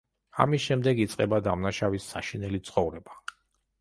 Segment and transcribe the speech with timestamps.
[0.45, 3.19] ამის შემდეგ იწყება დამნაშავის საშინელი ცხოვრება.